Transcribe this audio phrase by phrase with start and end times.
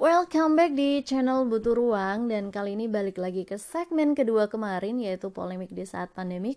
[0.00, 4.96] Welcome back di channel Butuh Ruang dan kali ini balik lagi ke segmen kedua kemarin
[4.96, 6.56] yaitu polemik di saat pandemik.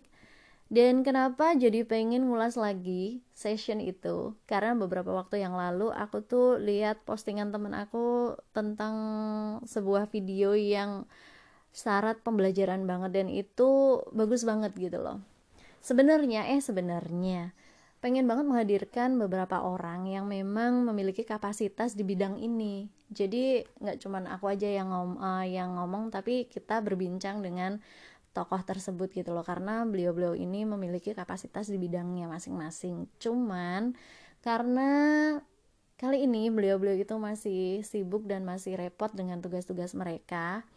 [0.72, 4.32] Dan kenapa jadi pengen ngulas lagi session itu?
[4.48, 8.96] Karena beberapa waktu yang lalu aku tuh lihat postingan temen aku tentang
[9.68, 11.04] sebuah video yang
[11.76, 15.20] syarat pembelajaran banget dan itu bagus banget gitu loh.
[15.84, 17.52] Sebenarnya eh sebenarnya
[18.04, 22.92] pengen banget menghadirkan beberapa orang yang memang memiliki kapasitas di bidang ini.
[23.08, 27.80] Jadi nggak cuman aku aja yang ngom uh, yang ngomong, tapi kita berbincang dengan
[28.36, 33.08] tokoh tersebut gitu loh, karena beliau-beliau ini memiliki kapasitas di bidangnya masing-masing.
[33.24, 33.96] Cuman
[34.44, 34.90] karena
[35.96, 40.68] kali ini beliau-beliau itu masih sibuk dan masih repot dengan tugas-tugas mereka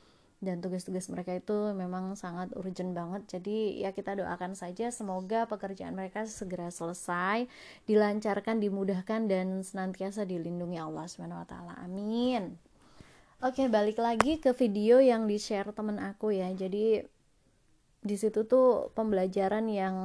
[0.45, 3.25] dan tugas-tugas mereka itu memang sangat urgent banget.
[3.25, 7.49] Jadi ya kita doakan saja semoga pekerjaan mereka segera selesai
[7.89, 11.75] dilancarkan dimudahkan dan senantiasa dilindungi Allah Subhanahu wa taala.
[11.81, 12.61] Amin.
[13.41, 16.53] Oke balik lagi ke video yang di share temen aku ya.
[16.53, 17.01] Jadi
[18.07, 19.97] di situ tuh pembelajaran yang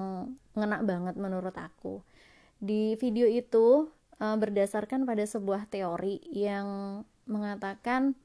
[0.55, 1.99] ngena banget menurut aku.
[2.59, 8.15] Di video itu eh, berdasarkan pada sebuah teori yang mengatakan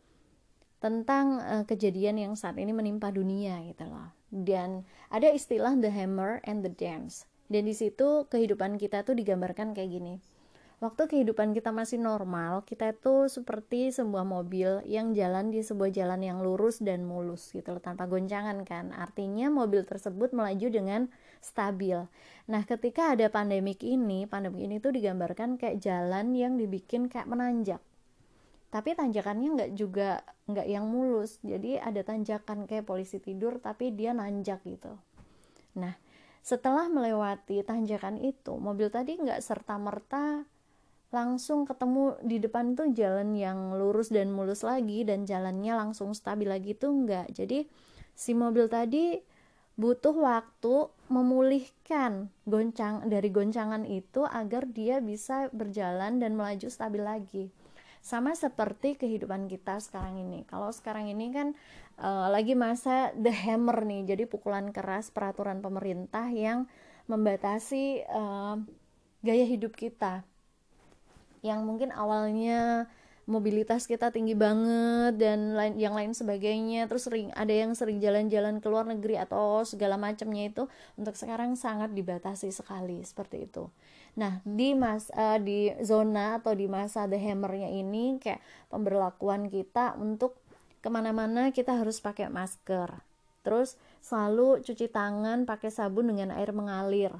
[0.86, 4.14] tentang uh, kejadian yang saat ini menimpa dunia gitu loh.
[4.30, 7.26] Dan ada istilah the hammer and the dance.
[7.50, 10.14] Dan di situ kehidupan kita tuh digambarkan kayak gini.
[10.78, 16.22] Waktu kehidupan kita masih normal, kita itu seperti sebuah mobil yang jalan di sebuah jalan
[16.22, 18.94] yang lurus dan mulus gitu loh, tanpa goncangan kan.
[18.94, 21.10] Artinya mobil tersebut melaju dengan
[21.42, 21.98] stabil.
[22.46, 27.82] Nah, ketika ada pandemik ini, pandemik ini tuh digambarkan kayak jalan yang dibikin kayak menanjak
[28.76, 30.20] tapi tanjakannya nggak juga
[30.52, 31.40] nggak yang mulus.
[31.40, 35.00] Jadi ada tanjakan kayak polisi tidur tapi dia nanjak gitu.
[35.80, 35.96] Nah
[36.44, 40.44] setelah melewati tanjakan itu mobil tadi nggak serta merta
[41.08, 46.52] langsung ketemu di depan tuh jalan yang lurus dan mulus lagi dan jalannya langsung stabil
[46.52, 47.32] lagi tuh nggak.
[47.32, 47.64] Jadi
[48.12, 49.16] si mobil tadi
[49.80, 57.48] butuh waktu memulihkan goncang dari goncangan itu agar dia bisa berjalan dan melaju stabil lagi
[58.06, 60.46] sama seperti kehidupan kita sekarang ini.
[60.46, 61.58] Kalau sekarang ini kan
[61.98, 66.70] uh, lagi masa the hammer nih jadi pukulan keras peraturan pemerintah yang
[67.10, 68.62] membatasi uh,
[69.26, 70.22] gaya hidup kita.
[71.42, 72.86] Yang mungkin awalnya
[73.26, 76.86] mobilitas kita tinggi banget dan lain yang lain sebagainya.
[76.86, 81.58] Terus sering ada yang sering jalan-jalan ke luar negeri atau segala macamnya itu untuk sekarang
[81.58, 83.66] sangat dibatasi sekali seperti itu.
[84.16, 89.98] Nah di mas uh, di zona atau di masa the hammernya ini kayak pemberlakuan kita
[89.98, 90.38] untuk
[90.80, 92.94] ke mana-mana kita harus pakai masker.
[93.42, 97.10] Terus selalu cuci tangan pakai sabun dengan air mengalir.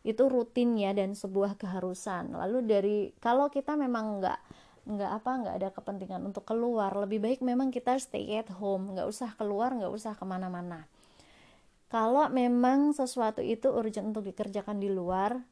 [0.00, 2.32] Itu rutin ya dan sebuah keharusan.
[2.32, 4.40] Lalu dari kalau kita memang nggak
[4.90, 6.90] nggak apa nggak ada kepentingan untuk keluar.
[6.98, 8.98] Lebih baik memang kita stay at home.
[8.98, 10.90] Nggak usah keluar nggak usah ke mana-mana.
[11.90, 15.42] Kalau memang sesuatu itu urgent untuk dikerjakan di luar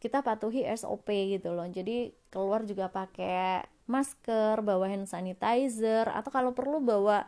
[0.00, 1.66] kita patuhi SOP gitu loh.
[1.66, 7.26] Jadi keluar juga pakai masker bawa hand sanitizer atau kalau perlu bawa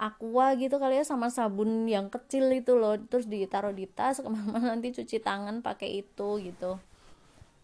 [0.00, 2.98] aqua gitu kali ya sama sabun yang kecil itu loh.
[2.98, 6.82] Terus ditaruh di tas ke mana-mana nanti cuci tangan pakai itu gitu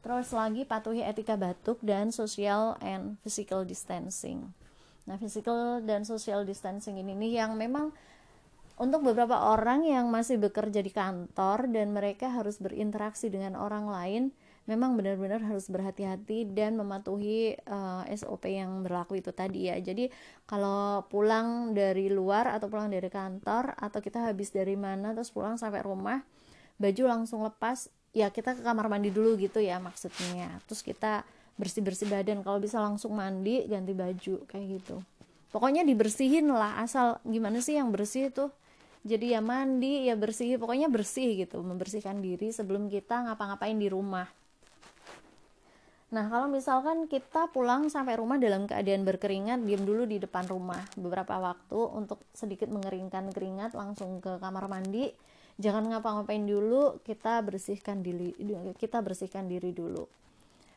[0.07, 4.55] Terus lagi patuhi etika batuk dan social and physical distancing.
[5.03, 7.91] Nah, physical dan social distancing ini nih yang memang
[8.79, 14.23] untuk beberapa orang yang masih bekerja di kantor dan mereka harus berinteraksi dengan orang lain,
[14.71, 19.81] memang benar-benar harus berhati-hati dan mematuhi uh, eh, SOP yang berlaku itu tadi ya.
[19.83, 20.07] Jadi
[20.47, 25.59] kalau pulang dari luar atau pulang dari kantor atau kita habis dari mana terus pulang
[25.59, 26.23] sampai rumah,
[26.79, 30.49] baju langsung lepas ya kita ke kamar mandi dulu gitu ya maksudnya.
[30.65, 31.21] Terus kita
[31.61, 32.41] bersih bersih badan.
[32.41, 35.05] Kalau bisa langsung mandi ganti baju kayak gitu.
[35.53, 38.49] Pokoknya dibersihin lah asal gimana sih yang bersih itu?
[39.07, 44.27] Jadi ya mandi ya bersih pokoknya bersih gitu membersihkan diri sebelum kita ngapa-ngapain di rumah.
[46.07, 50.79] Nah, kalau misalkan kita pulang sampai rumah dalam keadaan berkeringat, diam dulu di depan rumah
[50.95, 55.11] beberapa waktu untuk sedikit mengeringkan keringat, langsung ke kamar mandi,
[55.57, 58.37] jangan ngapa-ngapain dulu kita bersihkan diri
[58.77, 60.05] kita bersihkan diri dulu.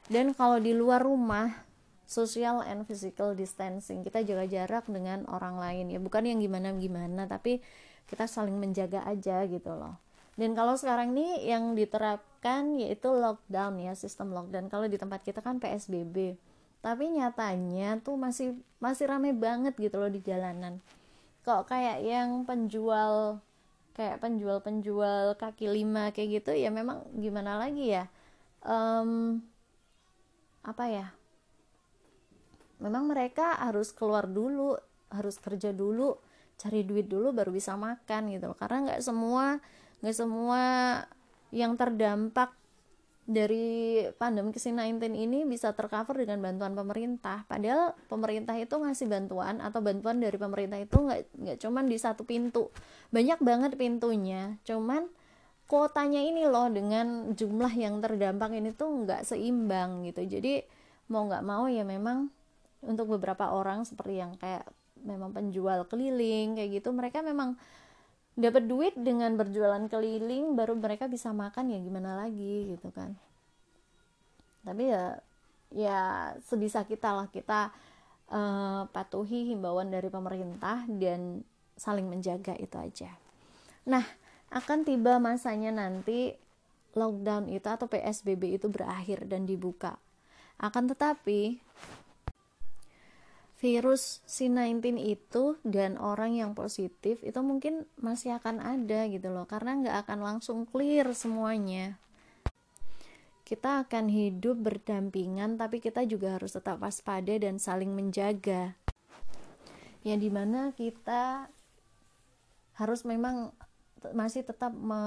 [0.10, 1.70] Dan kalau di luar rumah
[2.10, 6.00] social and physical distancing kita jaga jarak dengan orang lain ya.
[6.02, 7.62] Bukan yang gimana gimana tapi
[8.10, 10.00] kita saling menjaga aja gitu loh.
[10.34, 14.72] Dan kalau sekarang ini yang diterapkan yaitu lockdown ya sistem lockdown.
[14.72, 16.40] Kalau di tempat kita kan psbb
[16.80, 20.80] tapi nyatanya tuh masih masih rame banget gitu loh di jalanan.
[21.44, 23.44] Kok kayak yang penjual
[24.00, 28.08] kayak penjual-penjual kaki lima kayak gitu ya memang gimana lagi ya?
[28.64, 29.44] Um,
[30.64, 31.08] apa ya?
[32.80, 34.80] Memang mereka harus keluar dulu
[35.12, 36.16] harus kerja dulu
[36.56, 38.56] cari duit dulu baru bisa makan gitu.
[38.56, 39.60] Karena nggak semua
[40.00, 40.64] nggak semua
[41.52, 42.56] yang terdampak
[43.30, 47.46] dari pandemi COVID-19 ini bisa tercover dengan bantuan pemerintah.
[47.46, 52.26] Padahal pemerintah itu ngasih bantuan atau bantuan dari pemerintah itu nggak nggak cuman di satu
[52.26, 52.74] pintu,
[53.14, 54.58] banyak banget pintunya.
[54.66, 55.06] Cuman
[55.70, 60.26] kuotanya ini loh dengan jumlah yang terdampak ini tuh nggak seimbang gitu.
[60.26, 60.66] Jadi
[61.14, 62.34] mau nggak mau ya memang
[62.82, 64.66] untuk beberapa orang seperti yang kayak
[65.06, 67.62] memang penjual keliling kayak gitu mereka memang
[68.40, 73.20] dapat duit dengan berjualan keliling baru mereka bisa makan ya gimana lagi gitu kan.
[74.64, 75.20] Tapi ya
[75.70, 76.00] ya
[76.48, 77.70] sebisa kita lah kita
[78.32, 81.44] uh, patuhi himbauan dari pemerintah dan
[81.76, 83.12] saling menjaga itu aja.
[83.86, 84.08] Nah
[84.50, 86.34] akan tiba masanya nanti
[86.98, 90.00] lockdown itu atau PSBB itu berakhir dan dibuka.
[90.58, 91.60] Akan tetapi
[93.60, 99.76] virus C19 itu dan orang yang positif itu mungkin masih akan ada gitu loh karena
[99.84, 102.00] nggak akan langsung clear semuanya.
[103.44, 108.80] Kita akan hidup berdampingan tapi kita juga harus tetap waspada dan saling menjaga.
[110.08, 111.52] Yang di mana kita
[112.80, 113.52] harus memang
[114.16, 115.04] masih tetap me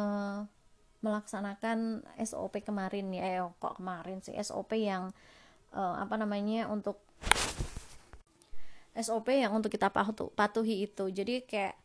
[1.02, 5.10] melaksanakan SOP kemarin ya eh, kok kemarin sih SOP yang
[5.75, 7.02] uh, apa namanya untuk
[8.92, 9.88] SOP yang untuk kita
[10.36, 11.08] patuhi itu.
[11.08, 11.76] Jadi kayak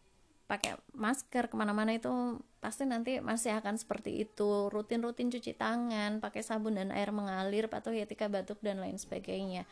[0.48, 4.72] pakai masker ke mana-mana itu pasti nanti masih akan seperti itu.
[4.72, 9.68] Rutin-rutin cuci tangan pakai sabun dan air mengalir patuhi etika batuk dan lain sebagainya.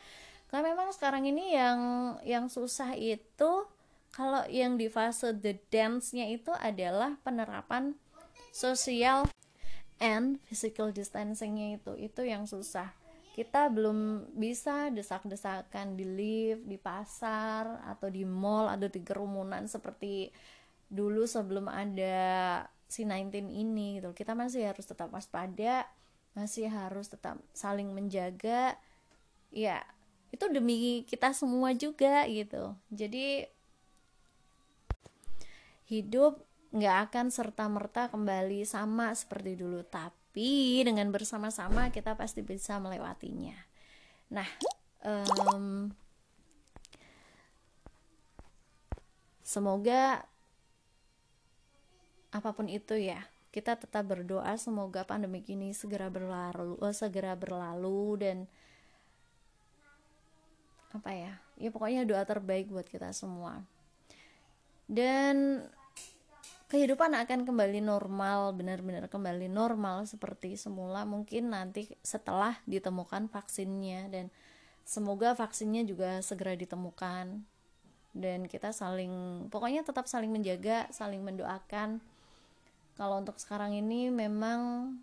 [0.48, 1.80] Karena memang sekarang ini yang
[2.22, 3.66] yang susah itu
[4.14, 7.92] kalau yang di fase the dance-nya itu adalah penerapan
[8.54, 9.28] sosial
[10.00, 11.92] and physical distancing-nya itu.
[12.00, 12.92] Itu yang susah
[13.36, 20.32] kita belum bisa desak-desakan di lift, di pasar, atau di mall, atau di kerumunan seperti
[20.88, 24.16] dulu sebelum ada si 19 ini gitu.
[24.16, 25.84] Kita masih harus tetap waspada,
[26.32, 28.80] masih harus tetap saling menjaga.
[29.52, 29.84] Ya,
[30.32, 32.72] itu demi kita semua juga gitu.
[32.88, 33.44] Jadi
[35.92, 36.40] hidup
[36.72, 42.76] nggak akan serta merta kembali sama seperti dulu, tapi tapi dengan bersama-sama kita pasti bisa
[42.76, 43.56] melewatinya.
[44.28, 44.44] Nah
[45.00, 45.88] um,
[49.40, 50.28] semoga
[52.36, 58.20] apa pun itu ya kita tetap berdoa semoga pandemi ini segera berlalu oh, segera berlalu
[58.20, 58.36] dan
[60.92, 61.32] apa ya?
[61.56, 63.64] Ya pokoknya doa terbaik buat kita semua.
[64.84, 65.64] Dan
[66.66, 74.34] kehidupan akan kembali normal, benar-benar kembali normal seperti semula mungkin nanti setelah ditemukan vaksinnya dan
[74.82, 77.42] semoga vaksinnya juga segera ditemukan
[78.16, 82.00] dan kita saling pokoknya tetap saling menjaga, saling mendoakan.
[82.96, 84.96] Kalau untuk sekarang ini memang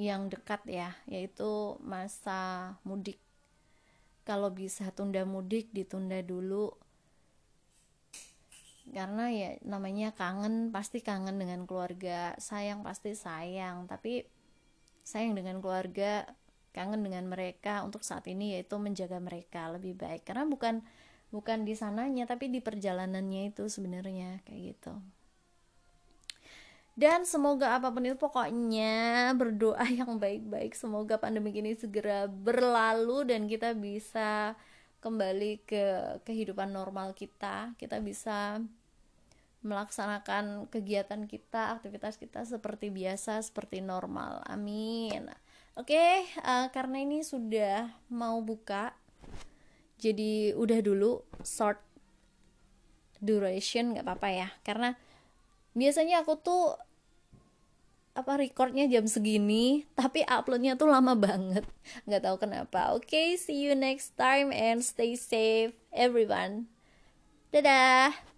[0.00, 3.20] yang dekat ya, yaitu masa mudik.
[4.24, 6.72] Kalau bisa tunda mudik ditunda dulu
[8.90, 12.34] karena ya namanya kangen pasti kangen dengan keluarga.
[12.42, 14.26] Sayang pasti sayang tapi
[15.06, 16.26] sayang dengan keluarga
[16.74, 17.86] kangen dengan mereka.
[17.86, 20.26] Untuk saat ini yaitu menjaga mereka lebih baik.
[20.26, 20.82] Karena bukan
[21.30, 24.94] bukan di sananya tapi di perjalanannya itu sebenarnya kayak gitu.
[26.92, 30.76] Dan semoga apa pun itu pokoknya berdoa yang baik-baik.
[30.76, 34.52] Semoga pandemi ini segera berlalu dan kita bisa
[35.02, 35.84] kembali ke
[36.22, 38.62] kehidupan normal kita kita bisa
[39.62, 44.42] melaksanakan kegiatan kita aktivitas kita seperti biasa seperti normal.
[44.46, 45.30] Amin.
[45.78, 48.94] Oke okay, uh, eh, karena ini sudah mau buka
[50.02, 51.78] jadi udah dulu short
[53.22, 54.48] duration nggak apa-apa ya.
[54.66, 54.98] Karena
[55.78, 56.74] biasanya aku tuh
[58.12, 61.64] apa recordnya jam segini tapi uploadnya tuh lama banget.
[62.04, 62.92] Nggak tahu kenapa.
[62.92, 66.68] Oke okay, see you next time and stay safe everyone.
[67.52, 68.31] Dadah